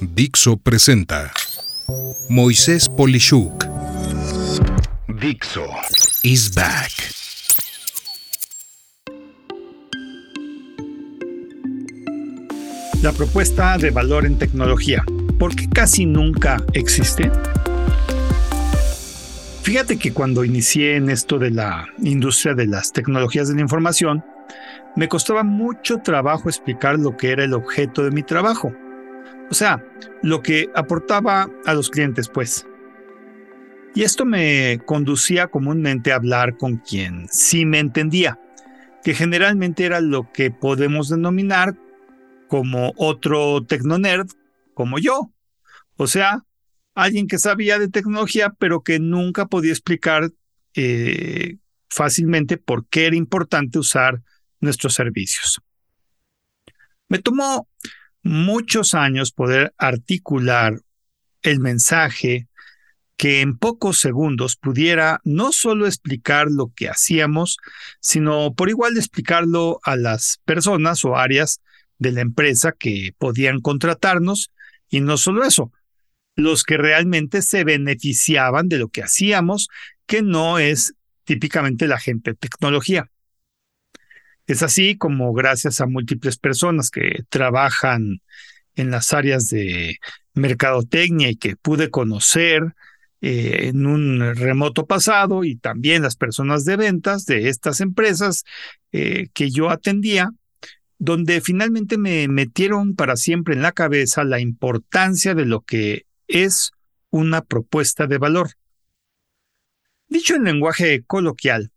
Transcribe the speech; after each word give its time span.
Dixo 0.00 0.56
presenta 0.56 1.30
Moisés 2.30 2.88
Polishuk. 2.88 3.66
Dixo 5.20 5.66
is 6.22 6.54
back. 6.54 6.90
La 13.02 13.12
propuesta 13.12 13.76
de 13.76 13.90
valor 13.90 14.24
en 14.24 14.38
tecnología. 14.38 15.04
¿Por 15.38 15.54
qué 15.54 15.68
casi 15.68 16.06
nunca 16.06 16.56
existe? 16.72 17.30
Fíjate 19.62 19.98
que 19.98 20.12
cuando 20.12 20.44
inicié 20.44 20.96
en 20.96 21.10
esto 21.10 21.38
de 21.38 21.50
la 21.50 21.86
industria 22.02 22.54
de 22.54 22.66
las 22.66 22.92
tecnologías 22.92 23.48
de 23.48 23.56
la 23.56 23.60
información, 23.60 24.24
me 24.96 25.08
costaba 25.08 25.42
mucho 25.42 25.98
trabajo 25.98 26.48
explicar 26.48 26.98
lo 26.98 27.16
que 27.16 27.32
era 27.32 27.44
el 27.44 27.52
objeto 27.52 28.02
de 28.02 28.10
mi 28.10 28.22
trabajo. 28.22 28.72
O 29.52 29.54
sea, 29.54 29.84
lo 30.22 30.40
que 30.40 30.70
aportaba 30.74 31.50
a 31.66 31.74
los 31.74 31.90
clientes, 31.90 32.30
pues. 32.30 32.66
Y 33.94 34.02
esto 34.02 34.24
me 34.24 34.80
conducía 34.86 35.48
comúnmente 35.48 36.10
a 36.10 36.14
hablar 36.14 36.56
con 36.56 36.78
quien 36.78 37.28
sí 37.28 37.66
me 37.66 37.78
entendía, 37.78 38.40
que 39.04 39.12
generalmente 39.12 39.84
era 39.84 40.00
lo 40.00 40.32
que 40.32 40.50
podemos 40.50 41.10
denominar 41.10 41.76
como 42.48 42.94
otro 42.96 43.62
tecnonerd 43.62 44.30
como 44.72 44.98
yo. 44.98 45.30
O 45.96 46.06
sea, 46.06 46.46
alguien 46.94 47.26
que 47.26 47.36
sabía 47.36 47.78
de 47.78 47.88
tecnología, 47.90 48.54
pero 48.58 48.80
que 48.80 49.00
nunca 49.00 49.48
podía 49.48 49.72
explicar 49.72 50.30
eh, 50.74 51.58
fácilmente 51.90 52.56
por 52.56 52.86
qué 52.86 53.04
era 53.04 53.16
importante 53.16 53.78
usar 53.78 54.22
nuestros 54.60 54.94
servicios. 54.94 55.60
Me 57.10 57.18
tomó 57.18 57.68
muchos 58.22 58.94
años 58.94 59.32
poder 59.32 59.74
articular 59.78 60.80
el 61.42 61.60
mensaje 61.60 62.48
que 63.16 63.40
en 63.40 63.56
pocos 63.56 64.00
segundos 64.00 64.56
pudiera 64.56 65.20
no 65.24 65.52
solo 65.52 65.86
explicar 65.86 66.48
lo 66.50 66.72
que 66.74 66.88
hacíamos, 66.88 67.58
sino 68.00 68.54
por 68.54 68.68
igual 68.68 68.96
explicarlo 68.96 69.80
a 69.84 69.96
las 69.96 70.40
personas 70.44 71.04
o 71.04 71.16
áreas 71.16 71.60
de 71.98 72.12
la 72.12 72.20
empresa 72.20 72.72
que 72.72 73.14
podían 73.18 73.60
contratarnos 73.60 74.50
y 74.88 75.00
no 75.00 75.16
solo 75.16 75.44
eso, 75.44 75.72
los 76.34 76.64
que 76.64 76.76
realmente 76.76 77.42
se 77.42 77.64
beneficiaban 77.64 78.68
de 78.68 78.78
lo 78.78 78.88
que 78.88 79.02
hacíamos, 79.02 79.68
que 80.06 80.22
no 80.22 80.58
es 80.58 80.94
típicamente 81.24 81.86
la 81.86 81.98
gente 81.98 82.32
de 82.32 82.36
tecnología. 82.36 83.08
Es 84.46 84.62
así 84.62 84.96
como 84.96 85.32
gracias 85.32 85.80
a 85.80 85.86
múltiples 85.86 86.36
personas 86.36 86.90
que 86.90 87.24
trabajan 87.28 88.20
en 88.74 88.90
las 88.90 89.12
áreas 89.12 89.48
de 89.48 89.98
mercadotecnia 90.34 91.30
y 91.30 91.36
que 91.36 91.56
pude 91.56 91.90
conocer 91.90 92.74
eh, 93.20 93.68
en 93.68 93.86
un 93.86 94.34
remoto 94.34 94.86
pasado 94.86 95.44
y 95.44 95.56
también 95.56 96.02
las 96.02 96.16
personas 96.16 96.64
de 96.64 96.76
ventas 96.76 97.24
de 97.24 97.48
estas 97.48 97.80
empresas 97.80 98.44
eh, 98.90 99.28
que 99.32 99.50
yo 99.50 99.70
atendía, 99.70 100.30
donde 100.98 101.40
finalmente 101.40 101.98
me 101.98 102.26
metieron 102.28 102.96
para 102.96 103.16
siempre 103.16 103.54
en 103.54 103.62
la 103.62 103.72
cabeza 103.72 104.24
la 104.24 104.40
importancia 104.40 105.34
de 105.34 105.46
lo 105.46 105.60
que 105.60 106.06
es 106.26 106.72
una 107.10 107.42
propuesta 107.42 108.06
de 108.06 108.18
valor. 108.18 108.50
Dicho 110.08 110.34
en 110.34 110.44
lenguaje 110.44 111.04
coloquial, 111.04 111.70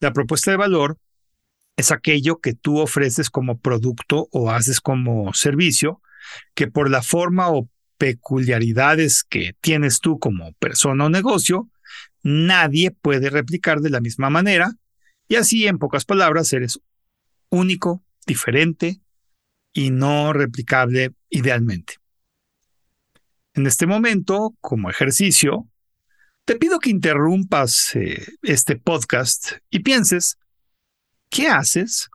la 0.00 0.12
propuesta 0.12 0.50
de 0.50 0.56
valor 0.58 0.98
es 1.76 1.92
aquello 1.92 2.40
que 2.40 2.54
tú 2.54 2.78
ofreces 2.78 3.30
como 3.30 3.58
producto 3.58 4.28
o 4.32 4.50
haces 4.50 4.80
como 4.80 5.32
servicio, 5.34 6.00
que 6.54 6.66
por 6.66 6.90
la 6.90 7.02
forma 7.02 7.50
o 7.50 7.68
peculiaridades 7.98 9.24
que 9.24 9.54
tienes 9.60 10.00
tú 10.00 10.18
como 10.18 10.52
persona 10.54 11.04
o 11.04 11.08
negocio, 11.08 11.70
nadie 12.22 12.90
puede 12.90 13.30
replicar 13.30 13.80
de 13.80 13.90
la 13.90 14.00
misma 14.00 14.30
manera, 14.30 14.72
y 15.28 15.36
así 15.36 15.66
en 15.66 15.78
pocas 15.78 16.04
palabras 16.04 16.52
eres 16.52 16.80
único, 17.50 18.02
diferente 18.26 19.00
y 19.72 19.90
no 19.90 20.32
replicable 20.32 21.12
idealmente. 21.30 21.94
En 23.54 23.66
este 23.66 23.86
momento, 23.86 24.54
como 24.60 24.90
ejercicio, 24.90 25.68
te 26.44 26.56
pido 26.56 26.78
que 26.78 26.90
interrumpas 26.90 27.96
eh, 27.96 28.24
este 28.42 28.76
podcast 28.76 29.52
y 29.70 29.80
pienses 29.80 30.38
¿Qué 31.30 31.48
haces 31.48 32.08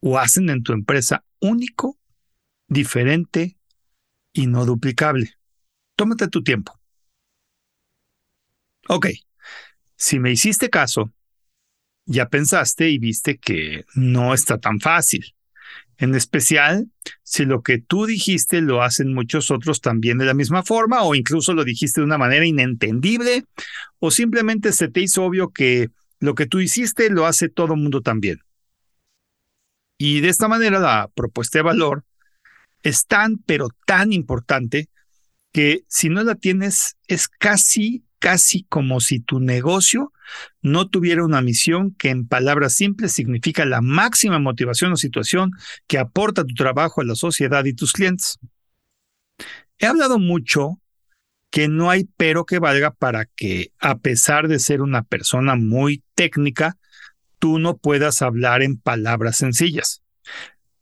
o 0.00 0.18
hacen 0.18 0.50
en 0.50 0.62
tu 0.62 0.72
empresa 0.72 1.24
único, 1.40 1.98
diferente 2.68 3.56
y 4.32 4.46
no 4.46 4.64
duplicable? 4.64 5.34
Tómate 5.96 6.28
tu 6.28 6.42
tiempo. 6.42 6.78
Ok, 8.88 9.06
si 9.96 10.18
me 10.18 10.32
hiciste 10.32 10.70
caso, 10.70 11.12
ya 12.06 12.28
pensaste 12.28 12.90
y 12.90 12.98
viste 12.98 13.38
que 13.38 13.84
no 13.94 14.34
está 14.34 14.58
tan 14.58 14.80
fácil. 14.80 15.34
En 15.98 16.14
especial 16.14 16.90
si 17.22 17.44
lo 17.44 17.62
que 17.62 17.78
tú 17.78 18.06
dijiste 18.06 18.60
lo 18.60 18.82
hacen 18.82 19.14
muchos 19.14 19.50
otros 19.50 19.80
también 19.80 20.18
de 20.18 20.24
la 20.24 20.34
misma 20.34 20.64
forma 20.64 21.02
o 21.02 21.14
incluso 21.14 21.54
lo 21.54 21.64
dijiste 21.64 22.00
de 22.00 22.06
una 22.06 22.18
manera 22.18 22.44
inentendible 22.44 23.44
o 24.00 24.10
simplemente 24.10 24.72
se 24.72 24.88
te 24.88 25.00
hizo 25.00 25.24
obvio 25.24 25.52
que 25.52 25.90
lo 26.22 26.36
que 26.36 26.46
tú 26.46 26.60
hiciste 26.60 27.10
lo 27.10 27.26
hace 27.26 27.48
todo 27.48 27.74
mundo 27.74 28.00
también. 28.00 28.44
Y 29.98 30.20
de 30.20 30.28
esta 30.28 30.46
manera 30.46 30.78
la 30.78 31.10
propuesta 31.12 31.58
de 31.58 31.64
valor 31.64 32.04
es 32.84 33.06
tan, 33.06 33.38
pero 33.38 33.70
tan 33.86 34.12
importante 34.12 34.88
que 35.52 35.82
si 35.88 36.10
no 36.10 36.22
la 36.22 36.36
tienes 36.36 36.96
es 37.08 37.26
casi, 37.26 38.04
casi 38.20 38.62
como 38.68 39.00
si 39.00 39.18
tu 39.18 39.40
negocio 39.40 40.12
no 40.60 40.88
tuviera 40.88 41.24
una 41.24 41.42
misión 41.42 41.92
que 41.92 42.10
en 42.10 42.28
palabras 42.28 42.74
simples 42.74 43.10
significa 43.10 43.64
la 43.64 43.80
máxima 43.80 44.38
motivación 44.38 44.92
o 44.92 44.96
situación 44.96 45.50
que 45.88 45.98
aporta 45.98 46.44
tu 46.44 46.54
trabajo 46.54 47.00
a 47.00 47.04
la 47.04 47.16
sociedad 47.16 47.64
y 47.64 47.74
tus 47.74 47.92
clientes. 47.92 48.38
He 49.76 49.86
hablado 49.86 50.20
mucho 50.20 50.78
que 51.52 51.68
no 51.68 51.90
hay 51.90 52.08
pero 52.16 52.46
que 52.46 52.58
valga 52.58 52.92
para 52.92 53.26
que, 53.26 53.72
a 53.78 53.98
pesar 53.98 54.48
de 54.48 54.58
ser 54.58 54.80
una 54.80 55.02
persona 55.02 55.54
muy 55.54 56.02
técnica, 56.14 56.78
tú 57.38 57.58
no 57.58 57.76
puedas 57.76 58.22
hablar 58.22 58.62
en 58.62 58.78
palabras 58.78 59.36
sencillas. 59.36 60.02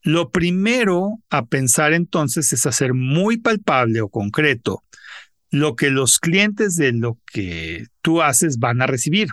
Lo 0.01 0.31
primero 0.31 1.19
a 1.29 1.47
pensar 1.47 1.93
entonces 1.93 2.53
es 2.53 2.67
hacer 2.67 2.95
muy 2.95 3.37
palpable 3.37 4.01
o 4.01 4.09
concreto 4.09 4.85
lo 5.51 5.75
que 5.75 5.91
los 5.91 6.21
clientes 6.21 6.77
de 6.77 6.93
lo 6.93 7.19
que 7.33 7.87
tú 8.01 8.23
haces 8.23 8.61
van 8.61 8.81
a 8.81 8.87
recibir. 8.87 9.31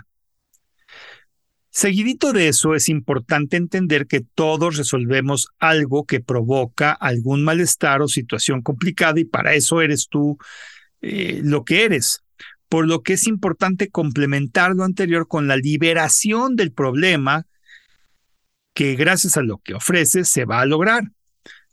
Seguidito 1.70 2.32
de 2.32 2.48
eso 2.48 2.74
es 2.74 2.88
importante 2.88 3.56
entender 3.56 4.08
que 4.08 4.22
todos 4.22 4.76
resolvemos 4.76 5.46
algo 5.60 6.04
que 6.04 6.18
provoca 6.18 6.90
algún 6.90 7.44
malestar 7.44 8.02
o 8.02 8.08
situación 8.08 8.60
complicada 8.60 9.20
y 9.20 9.24
para 9.24 9.54
eso 9.54 9.80
eres 9.80 10.08
tú 10.08 10.36
eh, 11.00 11.40
lo 11.44 11.64
que 11.64 11.84
eres, 11.84 12.22
por 12.68 12.86
lo 12.86 13.02
que 13.02 13.14
es 13.14 13.26
importante 13.26 13.88
complementar 13.88 14.74
lo 14.74 14.84
anterior 14.84 15.26
con 15.26 15.48
la 15.48 15.56
liberación 15.56 16.56
del 16.56 16.72
problema 16.72 17.46
que 18.74 18.94
gracias 18.94 19.36
a 19.36 19.42
lo 19.42 19.58
que 19.58 19.74
ofrece 19.74 20.24
se 20.24 20.44
va 20.44 20.60
a 20.60 20.66
lograr. 20.66 21.04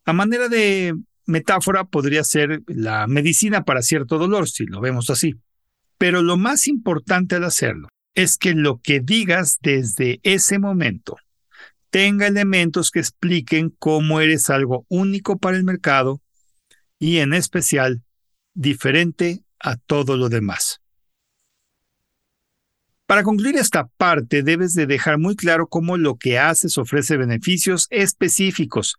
A 0.06 0.14
manera 0.14 0.50
de 0.50 0.96
metáfora 1.26 1.84
podría 1.84 2.24
ser 2.24 2.62
la 2.68 3.08
medicina 3.08 3.64
para 3.64 3.82
cierto 3.82 4.18
dolor, 4.18 4.50
si 4.50 4.66
lo 4.66 4.82
vemos 4.82 5.10
así. 5.10 5.36
Pero 5.98 6.22
lo 6.22 6.38
más 6.38 6.68
importante 6.68 7.36
al 7.36 7.44
hacerlo 7.44 7.90
es 8.16 8.38
que 8.38 8.54
lo 8.54 8.80
que 8.82 9.02
digas 9.02 9.58
desde 9.62 10.20
ese 10.24 10.60
momento 10.60 11.18
tenga 11.90 12.28
elementos 12.28 12.92
que 12.92 13.00
expliquen 13.00 13.74
cómo 13.80 14.20
eres 14.20 14.50
algo 14.50 14.86
único 14.90 15.38
para 15.38 15.58
el 15.58 15.64
mercado 15.64 16.22
y 17.00 17.18
en 17.18 17.34
especial 17.34 18.02
diferente 18.56 19.44
a 19.60 19.76
todo 19.78 20.18
lo 20.18 20.30
demás. 20.30 20.82
Para 23.06 23.22
concluir 23.22 23.56
esta 23.58 23.86
parte, 23.86 24.42
debes 24.42 24.74
de 24.74 24.88
dejar 24.88 25.20
muy 25.20 25.36
claro 25.36 25.68
cómo 25.68 25.98
lo 25.98 26.16
que 26.16 26.40
haces 26.40 26.80
ofrece 26.80 27.18
beneficios 27.18 27.88
específicos 27.92 28.96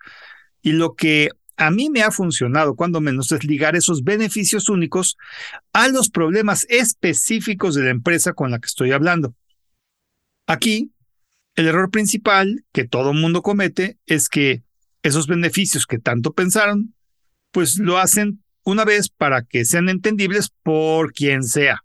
y 0.62 0.72
lo 0.72 0.94
que 0.94 1.30
a 1.56 1.70
mí 1.70 1.90
me 1.90 2.02
ha 2.02 2.10
funcionado, 2.10 2.76
cuando 2.76 3.00
menos, 3.00 3.32
es 3.32 3.42
ligar 3.42 3.74
esos 3.74 4.04
beneficios 4.04 4.68
únicos 4.68 5.16
a 5.72 5.88
los 5.88 6.10
problemas 6.10 6.66
específicos 6.68 7.74
de 7.74 7.84
la 7.84 7.90
empresa 7.90 8.34
con 8.34 8.50
la 8.50 8.58
que 8.58 8.66
estoy 8.66 8.92
hablando. 8.92 9.34
Aquí, 10.46 10.92
el 11.56 11.66
error 11.66 11.90
principal 11.90 12.64
que 12.72 12.86
todo 12.86 13.14
mundo 13.14 13.42
comete 13.42 13.98
es 14.06 14.28
que 14.28 14.62
esos 15.02 15.26
beneficios 15.26 15.86
que 15.86 15.98
tanto 15.98 16.32
pensaron, 16.32 16.94
pues 17.50 17.78
lo 17.78 17.98
hacen 17.98 18.42
una 18.66 18.84
vez 18.84 19.08
para 19.08 19.42
que 19.42 19.64
sean 19.64 19.88
entendibles 19.88 20.50
por 20.64 21.12
quien 21.12 21.44
sea. 21.44 21.84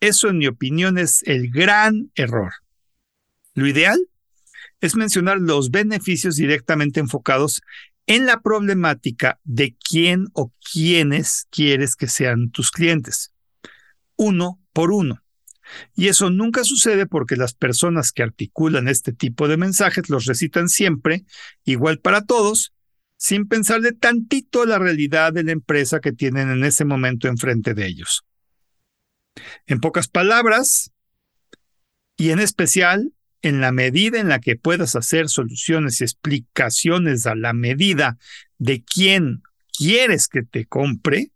Eso, 0.00 0.28
en 0.28 0.36
mi 0.36 0.46
opinión, 0.46 0.98
es 0.98 1.22
el 1.24 1.50
gran 1.50 2.12
error. 2.14 2.52
Lo 3.54 3.66
ideal 3.66 3.98
es 4.82 4.94
mencionar 4.94 5.38
los 5.38 5.70
beneficios 5.70 6.36
directamente 6.36 7.00
enfocados 7.00 7.62
en 8.06 8.26
la 8.26 8.42
problemática 8.42 9.40
de 9.44 9.76
quién 9.82 10.28
o 10.34 10.52
quiénes 10.72 11.46
quieres 11.50 11.96
que 11.96 12.06
sean 12.06 12.50
tus 12.50 12.70
clientes. 12.70 13.32
Uno 14.14 14.60
por 14.74 14.92
uno. 14.92 15.22
Y 15.94 16.08
eso 16.08 16.28
nunca 16.28 16.64
sucede 16.64 17.06
porque 17.06 17.36
las 17.36 17.54
personas 17.54 18.12
que 18.12 18.22
articulan 18.22 18.88
este 18.88 19.14
tipo 19.14 19.48
de 19.48 19.56
mensajes 19.56 20.10
los 20.10 20.26
recitan 20.26 20.68
siempre, 20.68 21.24
igual 21.64 21.98
para 21.98 22.26
todos, 22.26 22.74
sin 23.18 23.48
pensar 23.48 23.80
de 23.80 23.92
tantito 23.92 24.64
la 24.64 24.78
realidad 24.78 25.32
de 25.32 25.42
la 25.42 25.52
empresa 25.52 26.00
que 26.00 26.12
tienen 26.12 26.50
en 26.50 26.64
ese 26.64 26.84
momento 26.84 27.28
enfrente 27.28 27.74
de 27.74 27.86
ellos. 27.86 28.24
En 29.66 29.80
pocas 29.80 30.08
palabras, 30.08 30.92
y 32.16 32.30
en 32.30 32.38
especial, 32.38 33.12
en 33.42 33.60
la 33.60 33.72
medida 33.72 34.18
en 34.18 34.28
la 34.28 34.40
que 34.40 34.56
puedas 34.56 34.96
hacer 34.96 35.28
soluciones 35.28 36.00
y 36.00 36.04
explicaciones 36.04 37.26
a 37.26 37.34
la 37.34 37.52
medida 37.52 38.18
de 38.58 38.82
quién 38.82 39.42
quieres 39.76 40.28
que 40.28 40.42
te 40.42 40.66
compre, 40.66 41.30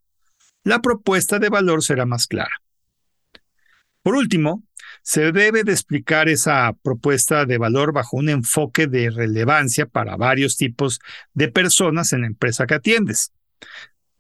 la 0.64 0.80
propuesta 0.80 1.38
de 1.38 1.48
valor 1.48 1.82
será 1.82 2.06
más 2.06 2.26
clara. 2.26 2.61
Por 4.02 4.16
último, 4.16 4.64
se 5.02 5.32
debe 5.32 5.64
de 5.64 5.72
explicar 5.72 6.28
esa 6.28 6.72
propuesta 6.82 7.44
de 7.44 7.58
valor 7.58 7.92
bajo 7.92 8.16
un 8.16 8.28
enfoque 8.28 8.86
de 8.86 9.10
relevancia 9.10 9.86
para 9.86 10.16
varios 10.16 10.56
tipos 10.56 11.00
de 11.34 11.48
personas 11.48 12.12
en 12.12 12.22
la 12.22 12.26
empresa 12.26 12.66
que 12.66 12.74
atiendes. 12.74 13.32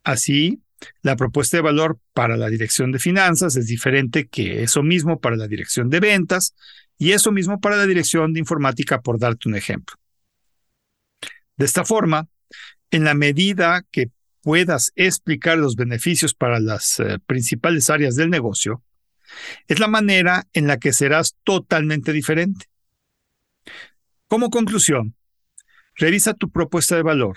Así, 0.04 0.62
la 1.02 1.16
propuesta 1.16 1.56
de 1.56 1.62
valor 1.62 1.98
para 2.12 2.36
la 2.36 2.48
dirección 2.48 2.92
de 2.92 2.98
finanzas 2.98 3.56
es 3.56 3.66
diferente 3.66 4.26
que 4.26 4.62
eso 4.62 4.82
mismo 4.82 5.20
para 5.20 5.36
la 5.36 5.46
dirección 5.46 5.90
de 5.90 6.00
ventas 6.00 6.54
y 6.98 7.12
eso 7.12 7.32
mismo 7.32 7.60
para 7.60 7.76
la 7.76 7.86
dirección 7.86 8.32
de 8.32 8.40
informática, 8.40 9.00
por 9.00 9.18
darte 9.18 9.48
un 9.48 9.56
ejemplo. 9.56 9.96
De 11.56 11.64
esta 11.64 11.84
forma, 11.84 12.28
en 12.90 13.04
la 13.04 13.14
medida 13.14 13.84
que 13.90 14.10
puedas 14.42 14.92
explicar 14.96 15.58
los 15.58 15.76
beneficios 15.76 16.34
para 16.34 16.58
las 16.58 16.98
eh, 16.98 17.18
principales 17.26 17.90
áreas 17.90 18.16
del 18.16 18.30
negocio, 18.30 18.82
es 19.68 19.78
la 19.78 19.88
manera 19.88 20.46
en 20.52 20.66
la 20.66 20.78
que 20.78 20.92
serás 20.92 21.36
totalmente 21.44 22.12
diferente. 22.12 22.66
Como 24.28 24.50
conclusión, 24.50 25.14
revisa 25.94 26.34
tu 26.34 26.50
propuesta 26.50 26.96
de 26.96 27.02
valor 27.02 27.36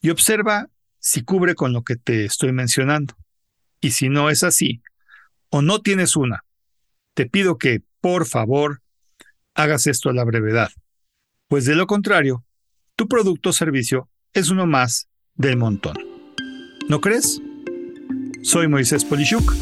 y 0.00 0.10
observa 0.10 0.68
si 0.98 1.22
cubre 1.22 1.54
con 1.54 1.72
lo 1.72 1.82
que 1.82 1.96
te 1.96 2.24
estoy 2.24 2.52
mencionando. 2.52 3.16
Y 3.80 3.90
si 3.90 4.08
no 4.08 4.30
es 4.30 4.44
así, 4.44 4.82
o 5.48 5.62
no 5.62 5.80
tienes 5.80 6.16
una, 6.16 6.44
te 7.14 7.26
pido 7.26 7.58
que, 7.58 7.82
por 8.00 8.26
favor, 8.26 8.80
hagas 9.54 9.86
esto 9.86 10.08
a 10.08 10.12
la 10.12 10.24
brevedad, 10.24 10.70
pues 11.48 11.64
de 11.64 11.74
lo 11.74 11.86
contrario, 11.86 12.44
tu 12.96 13.08
producto 13.08 13.50
o 13.50 13.52
servicio 13.52 14.08
es 14.32 14.48
uno 14.48 14.66
más 14.66 15.08
del 15.34 15.56
montón. 15.56 15.96
¿No 16.88 17.00
crees? 17.00 17.40
Soy 18.42 18.68
Moisés 18.68 19.04
Polishuk 19.04 19.52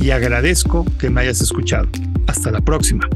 y 0.00 0.10
agradezco 0.10 0.84
que 0.98 1.10
me 1.10 1.20
hayas 1.20 1.40
escuchado. 1.40 1.88
Hasta 2.26 2.50
la 2.50 2.60
próxima. 2.60 3.08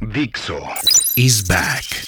Dixo 0.00 0.58
is 1.16 1.46
back. 1.46 2.07